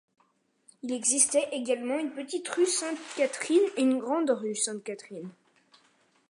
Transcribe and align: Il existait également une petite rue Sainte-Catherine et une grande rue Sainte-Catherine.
Il 0.81 0.93
existait 0.93 1.49
également 1.51 1.99
une 1.99 2.09
petite 2.13 2.47
rue 2.49 2.65
Sainte-Catherine 2.65 3.69
et 3.77 3.81
une 3.83 3.99
grande 3.99 4.31
rue 4.31 4.55
Sainte-Catherine. 4.55 5.29